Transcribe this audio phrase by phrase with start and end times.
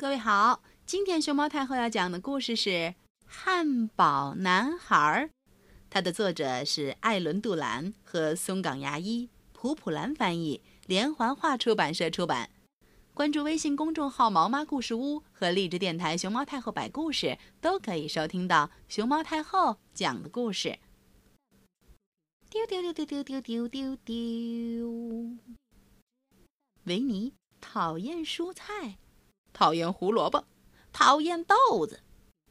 [0.00, 2.70] 各位好，今天熊猫太后要讲的故事是
[3.26, 4.96] 《汉堡男孩》，
[5.90, 12.48] 它的作者是艾伦·杜兰和松冈牙一，普普兰翻译，连环画出版社出版。
[13.12, 20.78] 关注微信公众号“毛妈故事屋”和荔枝电台“熊猫太后摆故事”，都可以收听到熊猫太后讲的故事。
[22.48, 25.36] 丢丢丢丢丢丢丢丢！
[26.84, 28.96] 维尼讨厌蔬菜。
[29.52, 30.44] 讨厌胡萝卜，
[30.92, 32.00] 讨厌豆子，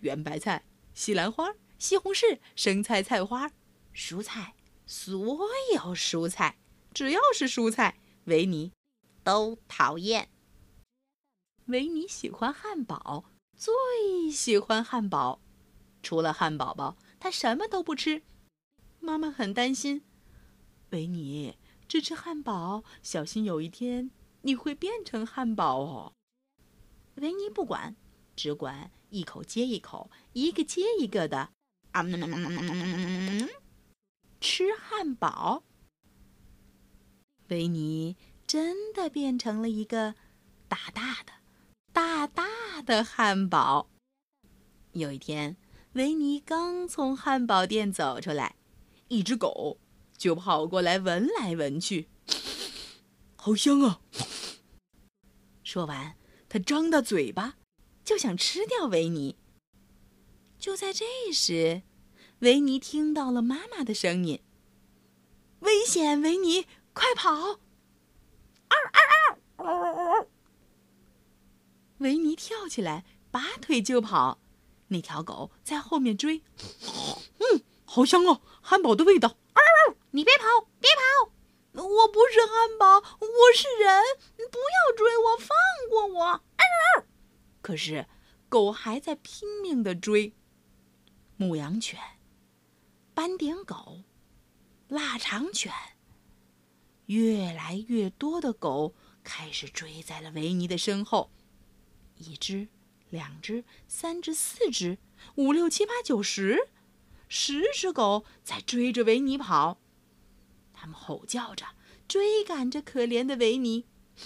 [0.00, 3.50] 圆白菜、西兰花、西红柿、生菜、菜花，
[3.94, 4.54] 蔬菜，
[4.86, 5.38] 所
[5.74, 6.58] 有蔬菜，
[6.92, 8.72] 只要是蔬菜，维尼
[9.24, 10.28] 都讨厌。
[11.66, 13.24] 维尼喜欢汉堡，
[13.56, 15.40] 最喜欢汉堡，
[16.02, 18.22] 除了汉堡包，他什么都不吃。
[18.98, 20.04] 妈妈很担心，
[20.90, 21.56] 维尼
[21.88, 24.10] 只吃汉堡，小心有一天
[24.42, 26.12] 你会变成汉堡哦。
[27.22, 27.94] 维尼不管，
[28.34, 31.50] 只管一口接一口，一个接一个的
[31.92, 32.02] 啊，
[34.40, 35.62] 吃汉堡。
[37.46, 40.16] 维尼真的变成了一个
[40.66, 41.32] 大大的、
[41.92, 43.88] 大大的汉堡。
[44.90, 45.56] 有一天，
[45.92, 48.56] 维尼刚从汉堡店走出来，
[49.06, 49.78] 一只狗
[50.16, 52.08] 就跑过来闻来闻去，
[53.36, 54.00] 好香啊！
[55.62, 56.16] 说完。
[56.52, 57.54] 他张大嘴巴，
[58.04, 59.36] 就想吃掉维尼。
[60.58, 61.80] 就在这时，
[62.40, 64.42] 维尼听到了妈妈的声音
[65.60, 67.32] ：“危险，维尼，快跑！”
[68.68, 70.26] 嗷嗷嗷！
[72.00, 74.38] 维尼跳起来，拔腿就跑。
[74.88, 76.42] 那条狗在后面追。
[77.38, 79.38] 嗯，好香哦，汉堡的味道！
[79.54, 79.96] 嗷！
[80.10, 81.21] 你别跑，别跑！
[81.72, 84.02] 我不是汉堡，我是人！
[84.50, 85.48] 不要追我，放
[85.88, 86.40] 过我！
[87.62, 88.06] 可是，
[88.48, 90.34] 狗还在拼命的追。
[91.36, 91.98] 牧羊犬、
[93.14, 94.02] 斑点狗、
[94.88, 95.72] 腊肠犬，
[97.06, 98.94] 越来越多的狗
[99.24, 101.30] 开始追在了维尼的身后。
[102.16, 102.68] 一只、
[103.08, 104.98] 两只、三只、四只、
[105.36, 106.68] 五六七八九十，
[107.28, 109.78] 十只狗在追着维尼跑。
[110.82, 111.64] 他们吼叫着，
[112.08, 113.86] 追赶着可怜的维尼。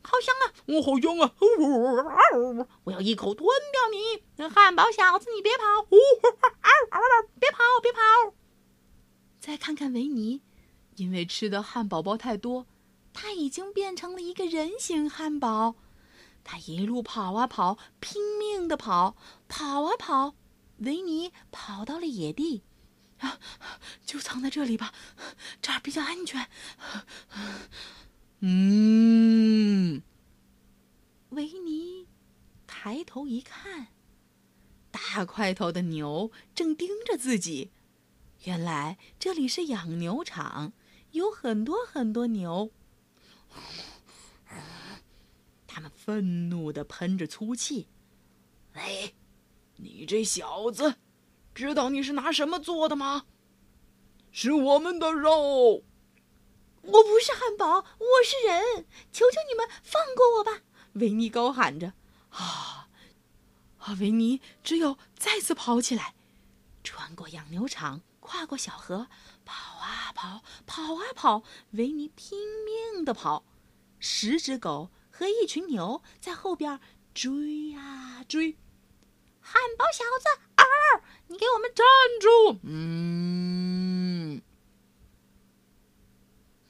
[0.00, 0.56] 好香啊！
[0.64, 1.34] 我好香啊！
[2.84, 5.28] 我要一口吞掉你，汉堡小子！
[5.36, 5.82] 你别跑！
[7.38, 7.58] 别跑！
[7.82, 8.34] 别跑！
[9.38, 10.40] 再看看维尼，
[10.96, 12.66] 因为吃的汉堡包太多，
[13.12, 15.74] 他已经变成了一个人形汉堡。
[16.44, 19.16] 他一路跑啊跑，拼命的跑，
[19.48, 20.34] 跑啊跑。
[20.78, 22.62] 维尼跑到了野地。
[23.18, 23.40] 啊，
[24.04, 24.92] 就藏在这里吧，
[25.62, 26.48] 这儿比较安全。
[28.40, 30.02] 嗯，
[31.30, 32.06] 维尼
[32.66, 33.88] 抬头一看，
[34.90, 37.70] 大块头的牛正盯着自己。
[38.44, 40.72] 原来这里是养牛场，
[41.12, 42.70] 有很多很多牛。
[45.66, 47.88] 他们愤怒的喷着粗气。
[48.74, 49.14] 哎，
[49.76, 50.96] 你这小子！
[51.56, 53.24] 知道你是拿什么做的吗？
[54.30, 55.84] 是我们的肉。
[56.82, 58.84] 我不是汉堡，我是人。
[59.10, 60.60] 求求你们放过我吧！
[60.92, 61.94] 维尼高喊着。
[62.28, 62.88] 啊
[63.78, 63.96] 啊！
[63.98, 66.14] 维尼只有再次跑起来，
[66.84, 69.08] 穿过养牛场，跨过小河，
[69.46, 71.42] 跑啊跑，跑啊跑。
[71.70, 73.46] 维尼拼命的跑，
[73.98, 76.78] 十只狗和一群牛在后边
[77.14, 78.58] 追啊追。
[79.40, 80.45] 汉堡小子，嗷！
[81.28, 81.84] 你给我们站
[82.20, 82.58] 住！
[82.62, 84.42] 嗯。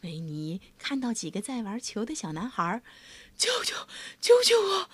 [0.03, 2.83] 维尼看到几个在玩球的小男孩，
[3.37, 3.75] 救救
[4.21, 4.89] 救救我！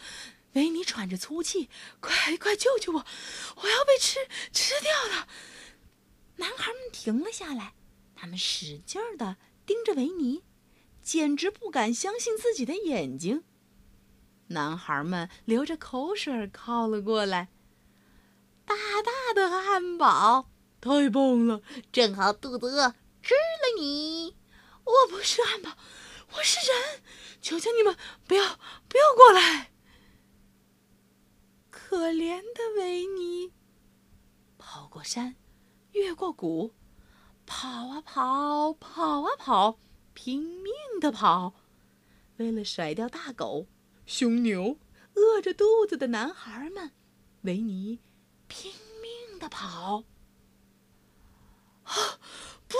[0.54, 1.68] 维尼喘着粗气，
[2.00, 3.06] 快快救救我！
[3.56, 4.18] 我要被吃
[4.52, 5.28] 吃掉了！
[6.36, 7.74] 男孩们停了下来，
[8.16, 9.36] 他们使劲儿的
[9.66, 10.42] 盯着维尼，
[11.02, 13.44] 简直不敢相信自己的眼睛。
[14.48, 17.48] 男孩们流着口水靠了过来。
[18.64, 20.50] 大大的汉堡，
[20.80, 21.62] 太棒了！
[21.90, 24.36] 正好肚子饿，吃了你。
[24.84, 25.76] 我不是汉堡，
[26.34, 27.02] 我是人，
[27.40, 29.70] 求求你们不要不要过来。
[31.70, 33.52] 可怜的维尼，
[34.58, 35.36] 跑过山，
[35.92, 36.72] 越过谷，
[37.44, 39.78] 跑啊跑，跑啊跑，
[40.14, 41.54] 拼命的跑，
[42.38, 43.66] 为了甩掉大狗、
[44.06, 44.78] 凶牛、
[45.14, 46.92] 饿着肚子的男孩们，
[47.42, 48.00] 维尼。
[48.52, 48.70] 拼
[49.00, 50.04] 命的跑！
[51.84, 52.20] 啊，
[52.68, 52.76] 不！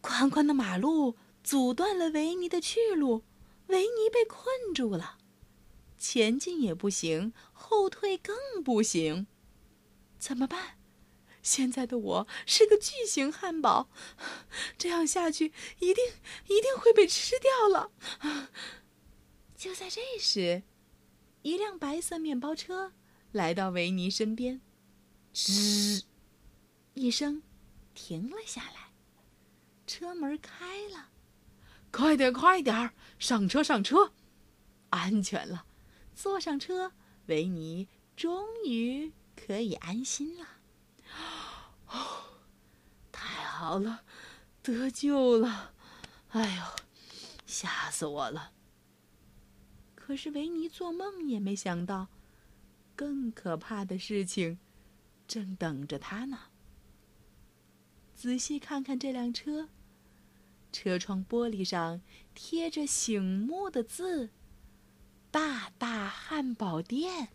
[0.00, 3.22] 宽宽的马路阻断了维尼的去路，
[3.66, 5.18] 维尼被困住了。
[5.98, 9.26] 前进也不行，后退更不行。
[10.18, 10.78] 怎么办？
[11.42, 13.90] 现在的我是个巨型汉堡，
[14.78, 16.02] 这样下去一定
[16.46, 17.92] 一定会被吃掉了。
[19.54, 20.62] 就在这时，
[21.42, 22.92] 一辆白色面包车
[23.32, 24.60] 来到维尼身边，
[25.32, 26.02] 吱
[26.94, 27.42] 一声，
[27.94, 28.90] 停了下来。
[29.86, 31.08] 车门开了，
[31.92, 34.12] 快点，快点，上车，上车，
[34.90, 35.66] 安全了。
[36.14, 36.92] 坐上车，
[37.26, 40.46] 维尼终于可以安心了。
[41.88, 42.24] 哦，
[43.10, 44.04] 太好了，
[44.62, 45.74] 得救了！
[46.30, 46.62] 哎呦，
[47.46, 48.52] 吓死我了！
[49.94, 52.08] 可是维尼做梦也没想到，
[53.00, 54.58] 更可怕的事情
[55.26, 56.38] 正等着他呢。
[58.14, 59.70] 仔细看看这辆车，
[60.70, 62.02] 车窗玻璃上
[62.34, 64.28] 贴着醒目的字
[65.32, 67.28] ：“大大汉堡店。”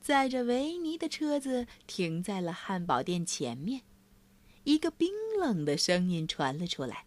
[0.00, 3.82] 载着维尼的车子停在了汉堡店前面，
[4.62, 7.04] 一个冰冷的声音传了出来：“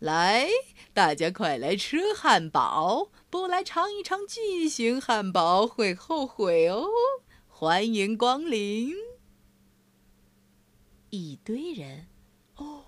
[0.00, 0.48] 来，
[0.94, 3.10] 大家快来吃汉堡！
[3.28, 6.86] 不来尝一尝巨型汉堡会后悔哦！
[7.48, 8.94] 欢迎光临！”
[11.10, 12.06] 一堆人，
[12.56, 12.84] 哦，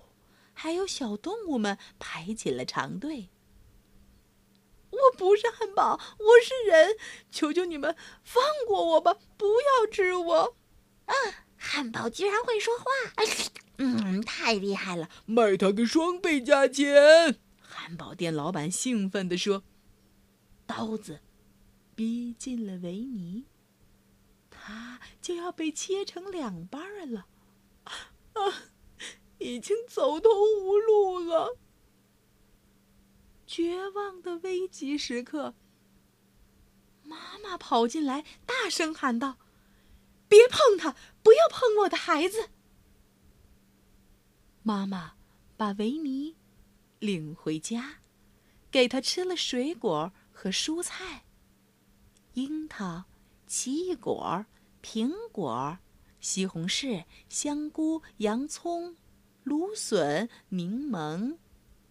[0.53, 3.29] 还有小动物们排起了长队。
[4.91, 6.95] 我不是汉堡，我是人！
[7.29, 7.93] 求求你们
[8.23, 10.55] 放过我吧，不要吃我！
[11.05, 11.13] 啊，
[11.57, 12.85] 汉堡居然会说话！
[13.83, 15.09] 嗯，太厉害了！
[15.25, 17.39] 卖他个双倍价钱！
[17.59, 19.63] 汉堡店老板兴奋地说
[20.67, 21.21] ：“刀子
[21.95, 23.45] 逼近了维尼，
[24.51, 27.25] 他就要被切成两半了！
[27.85, 28.69] 啊，
[29.39, 31.57] 已经走投无路了！”
[33.47, 35.55] 绝望的危急时刻，
[37.01, 39.39] 妈妈跑进来，大声喊道
[40.29, 40.95] ：“别碰他！
[41.23, 42.49] 不要碰我的孩子！”
[44.63, 45.13] 妈妈
[45.57, 46.35] 把维尼
[46.99, 47.99] 领回家，
[48.69, 51.23] 给他吃了水果和蔬菜：
[52.33, 53.05] 樱桃、
[53.47, 54.45] 奇异果、
[54.83, 55.79] 苹果、
[56.19, 58.95] 西红柿、香菇、洋葱、
[59.43, 61.37] 芦笋、柠檬，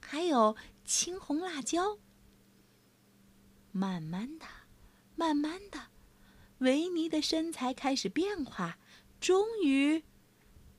[0.01, 0.57] 还有。
[0.83, 2.01] 青红辣椒。
[3.71, 4.47] 慢慢的，
[5.15, 5.79] 慢慢的，
[6.59, 8.77] 维尼的身材开始变化，
[9.21, 10.03] 终于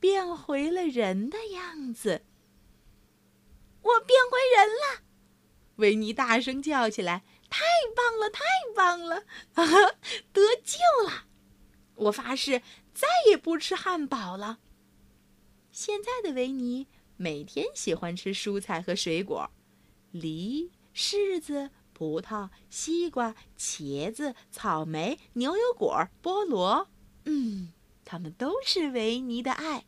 [0.01, 2.23] 变回了人的样子。
[3.81, 5.03] 我变回人了！
[5.77, 7.63] 维尼大声叫起来：“太
[7.95, 8.43] 棒了，太
[8.75, 9.23] 棒了！
[10.33, 11.25] 得救了！
[11.95, 12.61] 我发誓
[12.93, 14.59] 再也不吃汉堡了。”
[15.71, 19.49] 现在的维尼每天喜欢吃蔬菜和水果。
[20.11, 26.89] 梨、柿子、葡萄、西瓜、茄子、草莓、牛油果、菠萝，
[27.25, 27.71] 嗯，
[28.03, 29.85] 它们都是维尼的爱。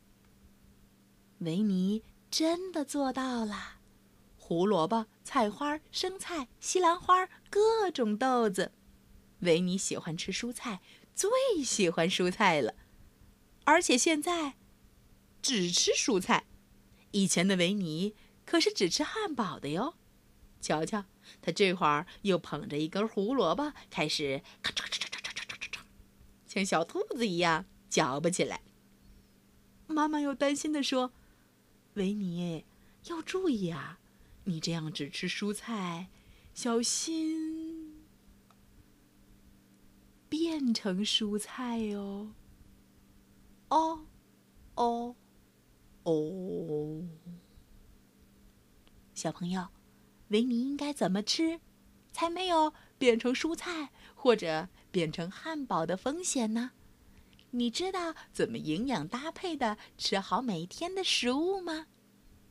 [1.43, 3.77] 维尼真的做到了。
[4.37, 8.71] 胡萝卜、菜花、生菜、西兰花，各种豆子。
[9.39, 10.81] 维尼喜欢吃蔬菜，
[11.15, 11.29] 最
[11.63, 12.75] 喜欢蔬菜了，
[13.65, 14.55] 而且现在
[15.41, 16.45] 只吃蔬菜。
[17.11, 19.95] 以前的维尼可是只吃汉堡的哟。
[20.59, 21.05] 瞧瞧，
[21.41, 25.79] 他这会儿又捧着一根胡萝卜，开始咔嚓咔嚓咔嚓咔嚓咔嚓，
[26.45, 28.61] 像小兔子一样嚼吧起来。
[29.87, 31.11] 妈妈又担心地说
[31.95, 32.65] ：“维尼，
[33.07, 33.99] 要注意啊，
[34.45, 36.09] 你这样只吃蔬菜，
[36.53, 38.03] 小心
[40.29, 42.33] 变成蔬菜哟。”
[43.69, 44.05] 哦，
[44.75, 45.15] 哦，
[46.03, 47.03] 哦，
[49.13, 49.67] 小朋友。
[50.29, 51.59] 维尼应该怎么吃，
[52.11, 56.71] 才没有变成蔬菜或者变成汉堡的风险呢？
[57.55, 61.85] 你知道怎么营养搭配的吃好每天的食物吗？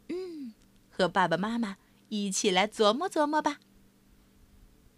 [0.08, 0.54] 嗯，
[0.90, 1.76] 和爸爸妈妈
[2.08, 3.58] 一起来琢磨琢磨吧。